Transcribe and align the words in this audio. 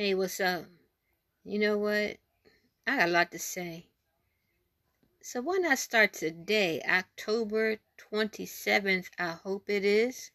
Hey, 0.00 0.14
what's 0.14 0.40
up? 0.40 0.64
You 1.44 1.58
know 1.58 1.76
what? 1.76 2.16
I 2.86 2.96
got 2.96 3.10
a 3.10 3.12
lot 3.12 3.30
to 3.32 3.38
say. 3.38 3.84
So 5.20 5.42
why 5.42 5.58
not 5.58 5.76
start 5.76 6.14
today, 6.14 6.80
October 6.88 7.76
27th, 8.10 9.10
I 9.18 9.32
hope 9.32 9.68
it 9.68 9.84
is, 9.84 10.30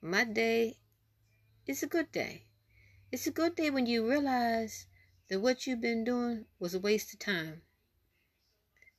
My 0.03 0.25
day 0.25 0.77
is 1.67 1.83
a 1.83 1.87
good 1.87 2.13
day. 2.13 2.45
It's 3.11 3.27
a 3.27 3.31
good 3.31 3.57
day 3.57 3.71
when 3.71 3.87
you 3.87 4.09
realize 4.09 4.87
that 5.29 5.41
what 5.41 5.67
you've 5.67 5.81
been 5.81 6.05
doing 6.05 6.45
was 6.59 6.75
a 6.75 6.79
waste 6.79 7.15
of 7.15 7.19
time. 7.19 7.63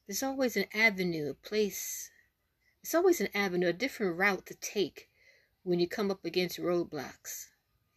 There's 0.07 0.23
always 0.23 0.57
an 0.57 0.65
avenue, 0.73 1.29
a 1.29 1.33
place. 1.35 2.09
It's 2.81 2.95
always 2.95 3.21
an 3.21 3.29
avenue, 3.35 3.67
a 3.67 3.73
different 3.73 4.17
route 4.17 4.47
to 4.47 4.55
take 4.55 5.09
when 5.61 5.79
you 5.79 5.87
come 5.87 6.09
up 6.09 6.25
against 6.25 6.57
roadblocks. 6.57 7.49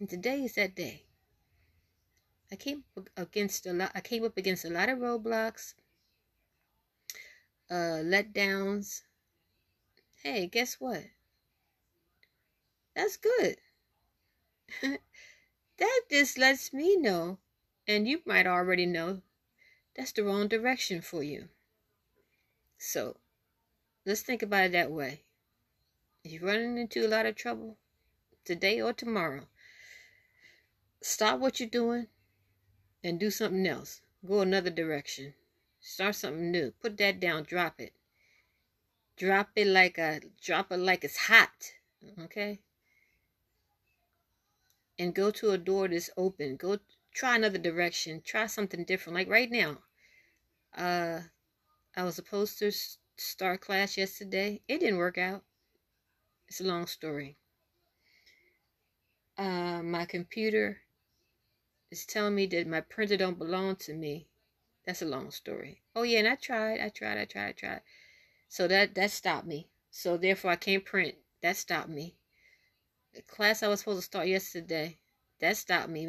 And 0.02 0.10
today 0.10 0.42
is 0.42 0.56
that 0.56 0.74
day. 0.74 1.04
I 2.50 2.56
came 2.56 2.82
against 3.16 3.66
a 3.66 3.72
lot. 3.72 3.92
I 3.94 4.00
came 4.00 4.24
up 4.24 4.36
against 4.36 4.64
a 4.64 4.68
lot 4.68 4.88
of 4.88 4.98
roadblocks, 4.98 5.74
uh, 7.70 8.02
letdowns. 8.02 9.02
Hey, 10.24 10.48
guess 10.48 10.80
what? 10.80 11.04
That's 12.96 13.16
good. 13.16 13.58
that 15.78 16.00
just 16.10 16.36
lets 16.36 16.72
me 16.72 16.96
know, 16.96 17.38
and 17.86 18.08
you 18.08 18.22
might 18.26 18.48
already 18.48 18.86
know, 18.86 19.22
that's 19.94 20.10
the 20.10 20.24
wrong 20.24 20.48
direction 20.48 21.00
for 21.00 21.22
you. 21.22 21.48
So, 22.76 23.18
let's 24.04 24.22
think 24.22 24.42
about 24.42 24.64
it 24.64 24.72
that 24.72 24.90
way. 24.90 25.22
If 26.24 26.32
you're 26.32 26.42
running 26.42 26.76
into 26.76 27.06
a 27.06 27.08
lot 27.08 27.24
of 27.24 27.36
trouble 27.36 27.76
today 28.44 28.80
or 28.80 28.92
tomorrow, 28.92 29.46
stop 31.02 31.40
what 31.40 31.60
you're 31.60 31.68
doing 31.68 32.06
and 33.04 33.18
do 33.18 33.30
something 33.30 33.66
else. 33.66 34.00
Go 34.26 34.40
another 34.40 34.70
direction. 34.70 35.34
Start 35.80 36.14
something 36.14 36.52
new. 36.52 36.72
Put 36.80 36.96
that 36.98 37.18
down. 37.18 37.42
Drop 37.42 37.80
it. 37.80 37.92
Drop 39.16 39.50
it 39.56 39.66
like 39.66 39.98
a 39.98 40.20
drop 40.40 40.70
it 40.70 40.78
like 40.78 41.04
it's 41.04 41.26
hot. 41.26 41.72
Okay. 42.20 42.60
And 44.98 45.14
go 45.14 45.30
to 45.32 45.50
a 45.50 45.58
door 45.58 45.88
that's 45.88 46.10
open. 46.16 46.56
Go 46.56 46.78
try 47.12 47.36
another 47.36 47.58
direction. 47.58 48.22
Try 48.24 48.46
something 48.46 48.84
different. 48.84 49.16
Like 49.16 49.28
right 49.28 49.50
now. 49.50 49.78
Uh 50.76 51.22
I 51.96 52.04
was 52.04 52.14
supposed 52.14 52.58
to 52.60 52.70
start 53.16 53.60
class 53.60 53.96
yesterday. 53.96 54.62
It 54.68 54.78
didn't 54.78 54.98
work 54.98 55.18
out. 55.18 55.42
It's 56.46 56.60
a 56.60 56.64
long 56.64 56.86
story. 56.86 57.38
Uh 59.36 59.82
my 59.82 60.04
computer 60.06 60.82
is 61.92 62.06
telling 62.06 62.34
me 62.34 62.46
that 62.46 62.66
my 62.66 62.80
printer 62.80 63.16
don't 63.16 63.38
belong 63.38 63.76
to 63.76 63.92
me. 63.92 64.26
That's 64.84 65.02
a 65.02 65.06
long 65.06 65.30
story. 65.30 65.82
Oh 65.94 66.02
yeah, 66.02 66.20
and 66.20 66.28
I 66.28 66.36
tried, 66.36 66.80
I 66.80 66.88
tried, 66.88 67.18
I 67.18 67.26
tried, 67.26 67.48
I 67.48 67.52
tried. 67.52 67.80
So 68.48 68.66
that 68.66 68.94
that 68.94 69.10
stopped 69.10 69.46
me. 69.46 69.68
So 69.90 70.16
therefore 70.16 70.52
I 70.52 70.56
can't 70.56 70.84
print. 70.84 71.16
That 71.42 71.56
stopped 71.56 71.90
me. 71.90 72.16
The 73.14 73.22
class 73.22 73.62
I 73.62 73.68
was 73.68 73.80
supposed 73.80 73.98
to 73.98 74.04
start 74.04 74.26
yesterday, 74.26 74.98
that 75.40 75.56
stopped 75.56 75.90
me 75.90 76.08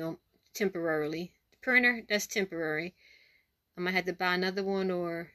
temporarily. 0.54 1.34
The 1.52 1.58
printer, 1.58 2.04
that's 2.08 2.28
temporary. 2.28 2.96
I 3.78 3.82
might 3.82 3.94
have 3.94 4.06
to 4.06 4.14
buy 4.14 4.36
another 4.36 4.64
one 4.64 4.90
or 4.90 5.32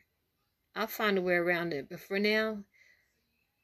I'll 0.74 0.86
find 0.86 1.18
a 1.18 1.22
way 1.22 1.34
around 1.34 1.74
it. 1.74 1.88
But 1.90 2.00
for 2.00 2.18
now, 2.18 2.64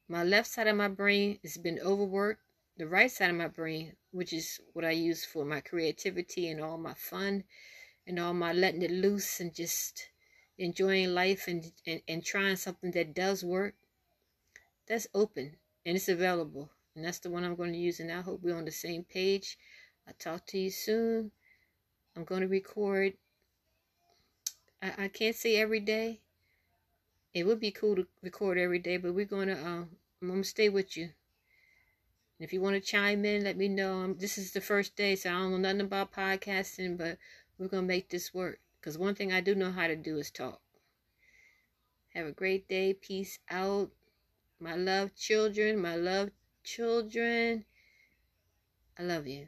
my 0.06 0.23
left 0.23 0.50
side 0.50 0.67
of 0.67 0.77
my 0.77 0.89
brain 0.89 1.39
has 1.43 1.56
been 1.56 1.78
overworked 1.78 2.43
the 2.77 2.87
right 2.87 3.11
side 3.11 3.31
of 3.31 3.37
my 3.37 3.49
brain, 3.49 3.97
which 4.15 4.33
is 4.33 4.61
what 4.75 4.85
I 4.85 4.93
use 4.93 5.25
for 5.25 5.45
my 5.45 5.61
creativity 5.61 6.49
and 6.49 6.61
all 6.61 6.79
my 6.79 6.95
fun 6.95 7.43
and 8.07 8.21
all 8.21 8.33
my 8.33 8.53
letting 8.53 8.83
it 8.83 8.93
loose 8.93 9.41
and 9.41 9.53
just 9.53 10.09
enjoying 10.57 11.13
life 11.13 11.49
and, 11.49 11.73
and, 11.85 12.01
and 12.07 12.25
trying 12.25 12.55
something 12.55 12.93
that 12.93 13.13
does 13.13 13.43
work, 13.43 13.75
that's 14.87 15.09
open 15.15 15.57
and 15.85 15.97
it's 15.97 16.09
available. 16.09 16.71
And 16.95 17.05
that's 17.05 17.19
the 17.19 17.29
one 17.29 17.43
I'm 17.43 17.57
going 17.57 17.73
to 17.73 17.79
use. 17.79 17.99
And 17.99 18.13
I 18.13 18.21
hope 18.21 18.41
we're 18.41 18.57
on 18.57 18.67
the 18.67 18.71
same 18.71 19.03
page. 19.03 19.59
I'll 20.07 20.15
talk 20.17 20.47
to 20.47 20.59
you 20.59 20.71
soon. 20.71 21.33
I'm 22.17 22.23
going 22.23 22.43
to 22.43 22.47
record. 22.47 23.15
I, 24.81 24.93
I 24.97 25.09
can't 25.09 25.35
say 25.35 25.57
every 25.57 25.81
day. 25.81 26.21
It 27.35 27.49
would 27.49 27.59
be 27.59 27.73
cool 27.73 27.97
to 27.97 28.07
record 28.23 28.59
every 28.59 28.79
day, 28.79 28.97
but 28.97 29.13
we're 29.13 29.25
going 29.25 29.49
to, 29.49 29.55
uh, 29.55 29.85
I'm 30.23 30.29
going 30.29 30.43
to 30.43 30.49
stay 30.49 30.69
with 30.69 30.97
you. 30.97 31.11
If 32.41 32.53
you 32.53 32.61
want 32.61 32.75
to 32.75 32.81
chime 32.81 33.25
in, 33.25 33.45
let 33.45 33.56
me 33.56 33.69
know. 33.69 34.00
Um, 34.00 34.17
this 34.19 34.39
is 34.39 34.53
the 34.53 34.61
first 34.61 34.97
day, 34.97 35.15
so 35.15 35.31
I 35.31 35.33
don't 35.34 35.53
know 35.53 35.56
nothing 35.59 35.81
about 35.83 36.12
podcasting, 36.12 36.99
but 36.99 37.19
we're 37.59 37.69
going 37.69 37.84
to 37.84 37.89
make 37.89 38.09
this 38.09 38.34
work. 38.34 38.61
Because 38.81 38.99
one 38.99 39.15
thing 39.15 39.33
I 39.33 39.41
do 39.41 39.55
know 39.55 39.71
how 39.71 39.87
to 39.87 39.97
do 39.97 40.19
is 40.19 40.31
talk. 40.31 40.61
Have 42.15 42.27
a 42.27 42.33
great 42.33 42.69
day. 42.69 42.93
Peace 42.93 43.39
out. 43.49 43.91
My 44.59 44.75
love, 44.75 45.15
children. 45.15 45.81
My 45.81 45.94
love, 45.94 46.31
children. 46.65 47.65
I 48.99 49.03
love 49.03 49.27
you. 49.27 49.47